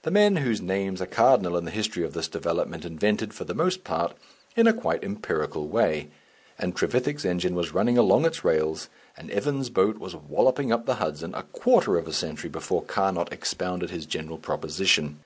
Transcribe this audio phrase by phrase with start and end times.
[0.00, 3.52] The men whose names are cardinal in the history of this development invented, for the
[3.52, 4.14] most part,
[4.56, 6.08] in a quite empirical way,
[6.58, 10.94] and Trevithick's engine was running along its rails and Evan's boat was walloping up the
[10.94, 15.18] Hudson a quarter of a century before Carnot expounded his general proposition.